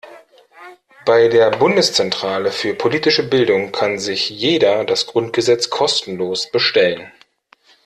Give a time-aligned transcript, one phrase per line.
[1.05, 7.11] Bei der Bundeszentrale für politische Bildung kann sich jeder das Grundgesetz kostenlos bestellen.